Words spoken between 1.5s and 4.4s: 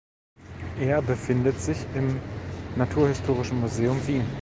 sich im Naturhistorischen Museum Wien.